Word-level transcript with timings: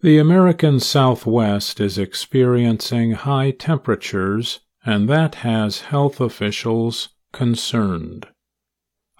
The 0.00 0.18
American 0.18 0.78
Southwest 0.78 1.80
is 1.80 1.98
experiencing 1.98 3.12
high 3.12 3.50
temperatures, 3.50 4.60
and 4.86 5.08
that 5.08 5.36
has 5.36 5.80
health 5.80 6.20
officials 6.20 7.08
concerned. 7.32 8.28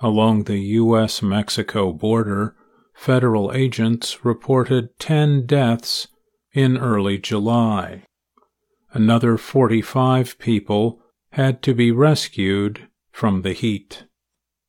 Along 0.01 0.45
the 0.45 0.61
U.S. 0.61 1.21
Mexico 1.21 1.93
border, 1.93 2.55
federal 2.95 3.53
agents 3.53 4.25
reported 4.25 4.97
10 5.01 5.47
deaths 5.47 6.07
in 6.53 6.79
early 6.79 7.19
July. 7.19 8.05
Another 8.93 9.37
45 9.37 10.39
people 10.39 11.03
had 11.33 11.61
to 11.63 11.75
be 11.75 11.91
rescued 11.91 12.87
from 13.11 13.43
the 13.43 13.53
heat. 13.53 14.05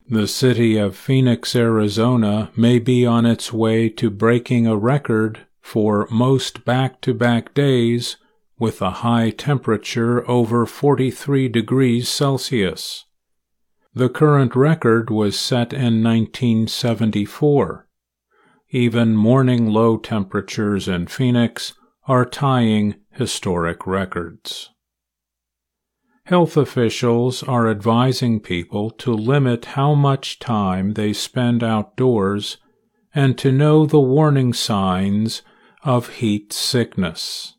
The 0.10 0.28
city 0.28 0.76
of 0.76 0.98
Phoenix, 0.98 1.56
Arizona 1.56 2.50
may 2.58 2.80
be 2.80 3.06
on 3.06 3.28
its 3.28 3.54
way 3.54 3.90
to 3.90 4.10
breaking 4.10 4.66
a 4.66 4.76
record 4.76 5.46
for 5.62 6.08
most 6.10 6.66
back 6.66 7.02
to 7.02 7.14
back 7.14 7.54
days 7.54 8.18
with 8.58 8.82
a 8.82 8.90
high 8.90 9.30
temperature 9.30 10.30
over 10.30 10.66
43 10.66 11.48
degrees 11.48 12.10
Celsius. 12.10 13.06
The 13.94 14.10
current 14.10 14.56
record 14.56 15.10
was 15.10 15.40
set 15.40 15.74
in 15.74 16.04
1974. 16.04 17.88
Even 18.72 19.16
morning 19.16 19.70
low 19.70 19.98
temperatures 19.98 20.88
in 20.88 21.08
Phoenix 21.08 21.74
are 22.08 22.26
tying 22.26 22.96
historic 23.12 23.88
records. 23.88 24.70
Health 26.26 26.56
officials 26.58 27.42
are 27.42 27.68
advising 27.68 28.40
people 28.40 28.92
to 28.92 29.12
limit 29.12 29.66
how 29.66 29.96
much 29.96 30.38
time 30.38 30.94
they 30.94 31.12
spend 31.12 31.64
outdoors 31.64 32.58
and 33.16 33.36
to 33.40 33.52
know 33.52 33.88
the 33.88 34.00
warning 34.00 34.54
signs 34.54 35.42
of 35.84 36.10
heat 36.16 36.52
sickness. 36.54 37.56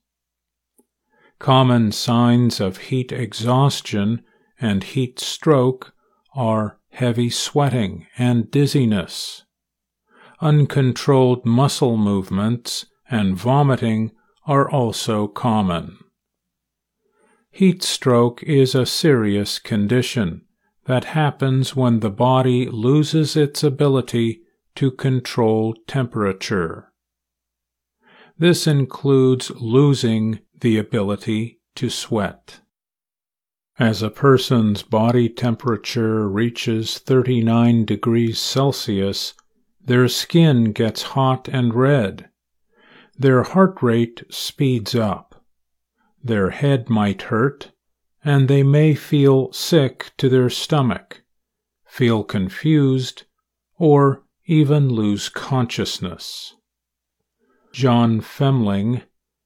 Common 1.38 1.90
signs 1.90 2.60
of 2.60 2.76
heat 2.76 3.12
exhaustion 3.12 4.22
and 4.60 4.84
heat 4.84 5.18
stroke 5.18 5.94
are 6.34 6.78
heavy 6.90 7.30
sweating 7.30 8.06
and 8.18 8.50
dizziness. 8.50 9.44
Uncontrolled 10.40 11.44
muscle 11.46 11.96
movements 11.96 12.86
and 13.10 13.36
vomiting 13.36 14.12
are 14.46 14.70
also 14.70 15.26
common. 15.26 15.98
Heat 17.50 17.82
stroke 17.82 18.42
is 18.42 18.74
a 18.74 18.86
serious 18.86 19.58
condition 19.58 20.42
that 20.86 21.04
happens 21.04 21.74
when 21.74 22.00
the 22.00 22.10
body 22.10 22.66
loses 22.68 23.36
its 23.36 23.62
ability 23.62 24.42
to 24.76 24.90
control 24.90 25.74
temperature. 25.86 26.89
This 28.40 28.66
includes 28.66 29.50
losing 29.50 30.38
the 30.58 30.78
ability 30.78 31.60
to 31.74 31.90
sweat. 31.90 32.60
As 33.78 34.02
a 34.02 34.08
person's 34.08 34.82
body 34.82 35.28
temperature 35.28 36.26
reaches 36.26 36.96
39 36.96 37.84
degrees 37.84 38.38
Celsius, 38.38 39.34
their 39.78 40.08
skin 40.08 40.72
gets 40.72 41.02
hot 41.02 41.48
and 41.48 41.74
red. 41.74 42.30
Their 43.14 43.42
heart 43.42 43.82
rate 43.82 44.22
speeds 44.30 44.94
up. 44.94 45.44
Their 46.24 46.48
head 46.48 46.88
might 46.88 47.20
hurt, 47.28 47.72
and 48.24 48.48
they 48.48 48.62
may 48.62 48.94
feel 48.94 49.52
sick 49.52 50.12
to 50.16 50.30
their 50.30 50.48
stomach, 50.48 51.22
feel 51.84 52.24
confused, 52.24 53.24
or 53.76 54.22
even 54.46 54.88
lose 54.88 55.28
consciousness. 55.28 56.54
Jon 57.80 58.20
Femling 58.20 59.04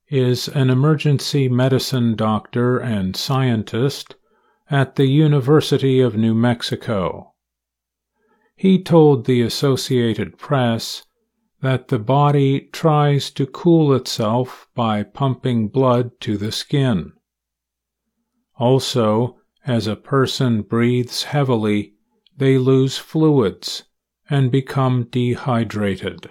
is 0.09 0.49
an 0.49 0.69
emergency 0.69 1.49
medicine 1.49 2.17
doctor 2.17 2.79
and 2.79 3.15
scientist 3.15 4.17
at 4.69 4.97
the 4.97 5.07
University 5.07 6.01
of 6.01 6.17
New 6.17 6.35
Mexico. 6.35 7.35
He 8.57 8.83
told 8.83 9.27
the 9.27 9.41
Associated 9.41 10.37
Press 10.37 11.05
that 11.63 11.87
the 11.87 12.01
body 12.01 12.69
tries 12.73 13.31
to 13.31 13.47
cool 13.47 13.95
itself 13.95 14.67
by 14.75 15.05
pumping 15.05 15.69
blood 15.69 16.11
to 16.23 16.37
the 16.37 16.51
skin. 16.51 17.13
Also, 18.59 19.39
as 19.65 19.87
a 19.87 19.95
person 19.95 20.63
breathes 20.63 21.23
heavily, 21.23 21.95
they 22.37 22.59
lose 22.59 22.99
fluids 22.99 23.85
and 24.29 24.51
become 24.51 25.05
dehydrated. 25.05 26.31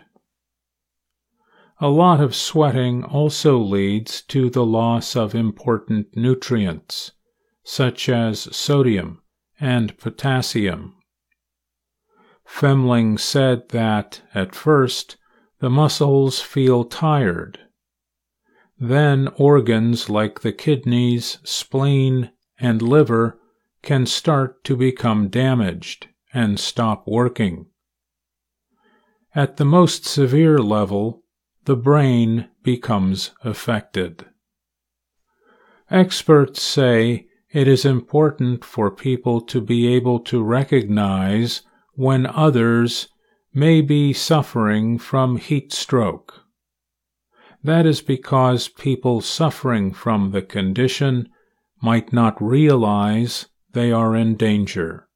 A 1.84 1.90
lot 1.90 2.22
of 2.22 2.34
sweating 2.34 3.04
also 3.04 3.58
leads 3.58 4.22
to 4.30 4.50
the 4.50 4.66
loss 4.66 5.18
of 5.18 5.36
important 5.36 6.16
nutrients, 6.16 7.12
such 7.66 8.08
as 8.08 8.56
sodium 8.56 9.22
and 9.60 9.98
potassium. 9.98 10.96
Femling 12.48 13.20
said 13.20 13.68
that, 13.72 14.22
at 14.34 14.56
first, 14.56 15.18
the 15.60 15.70
muscles 15.70 16.40
feel 16.40 16.86
tired. 16.86 17.60
Then 18.80 19.28
organs 19.36 20.10
like 20.10 20.40
the 20.40 20.54
kidneys, 20.54 21.40
spleen, 21.44 22.32
and 22.58 22.82
liver 22.82 23.42
can 23.82 24.06
start 24.06 24.64
to 24.64 24.78
become 24.78 25.28
damaged 25.28 26.08
and 26.34 26.58
stop 26.58 27.06
working. 27.06 27.66
At 29.36 29.58
the 29.58 29.66
most 29.66 30.06
severe 30.06 30.60
level, 30.60 31.23
the 31.66 31.75
brain 31.75 32.50
becomes 32.63 33.31
affected. 33.44 34.25
Experts 35.90 36.62
say 36.62 37.28
it 37.51 37.68
is 37.68 37.85
important 37.85 38.66
for 38.66 38.90
people 38.90 39.40
to 39.41 39.62
be 39.62 39.88
able 39.88 40.19
to 40.19 40.44
recognize 40.44 41.62
when 41.94 42.25
others 42.25 43.07
may 43.53 43.81
be 43.81 44.12
suffering 44.12 44.97
from 44.97 45.38
heat 45.38 45.72
stroke. 45.72 46.44
That 47.63 47.85
is 47.85 48.01
because 48.01 48.68
people 48.68 49.22
suffering 49.22 49.94
from 49.94 50.31
the 50.31 50.41
condition 50.41 51.30
might 51.81 52.12
not 52.12 52.41
realize 52.41 53.45
they 53.72 53.91
are 53.91 54.16
in 54.16 54.35
danger. 54.35 55.07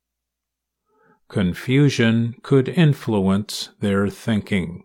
Confusion 1.27 2.35
could 2.43 2.69
influence 2.69 3.69
their 3.79 4.07
thinking. 4.07 4.83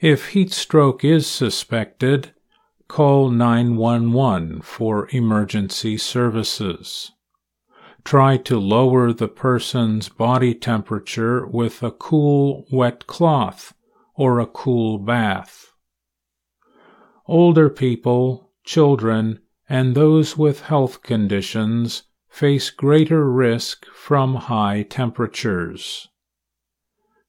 If 0.00 0.30
heat 0.30 0.52
stroke 0.52 1.04
is 1.04 1.26
suspected, 1.26 2.32
call 2.88 3.30
911 3.30 4.62
for 4.62 5.08
emergency 5.10 5.96
services. 5.96 7.12
Try 8.04 8.36
to 8.38 8.58
lower 8.58 9.12
the 9.12 9.28
person's 9.28 10.08
body 10.08 10.52
temperature 10.54 11.46
with 11.46 11.82
a 11.82 11.90
cool, 11.90 12.66
wet 12.70 13.06
cloth 13.06 13.72
or 14.14 14.40
a 14.40 14.46
cool 14.46 14.98
bath. 14.98 15.72
Older 17.26 17.70
people, 17.70 18.50
children, 18.64 19.40
and 19.68 19.94
those 19.94 20.36
with 20.36 20.62
health 20.62 21.02
conditions 21.02 22.02
face 22.28 22.68
greater 22.68 23.30
risk 23.30 23.86
from 23.86 24.34
high 24.34 24.82
temperatures. 24.82 26.08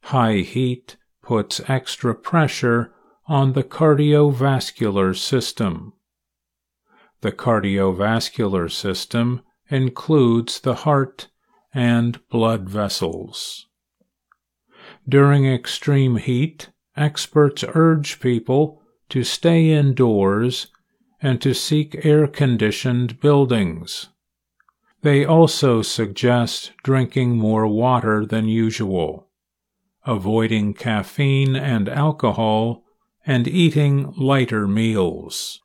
High 0.01 0.37
heat 0.39 0.97
puts 1.25 1.59
extra 1.67 2.13
pressure 2.13 2.93
on 3.27 3.53
the 3.53 3.63
cardiovascular 3.63 5.17
system. 5.17 5.91
The 7.21 7.31
cardiovascular 7.31 8.71
system 8.71 9.41
includes 9.69 10.59
the 10.59 10.75
heart 10.75 11.27
and 11.73 12.19
blood 12.29 12.69
vessels. 12.69 13.65
During 15.09 15.47
extreme 15.47 16.17
heat, 16.17 16.69
experts 16.95 17.65
urge 17.73 18.19
people 18.19 18.81
to 19.09 19.23
stay 19.23 19.71
indoors 19.71 20.67
and 21.21 21.41
to 21.41 21.55
seek 21.55 22.05
air 22.05 22.27
conditioned 22.27 23.19
buildings. 23.19 24.09
They 25.01 25.25
also 25.25 25.81
suggest 25.81 26.71
drinking 26.83 27.37
more 27.37 27.67
water 27.67 28.25
than 28.25 28.47
usual 28.47 29.24
avoiding 30.05 30.73
caffeine 30.73 31.55
and 31.55 31.89
alcohol, 31.89 32.83
and 33.25 33.47
eating 33.47 34.13
lighter 34.17 34.67
meals. 34.67 35.61